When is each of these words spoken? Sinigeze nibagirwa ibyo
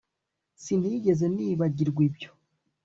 Sinigeze 0.63 1.25
nibagirwa 1.35 1.99
ibyo 2.09 2.29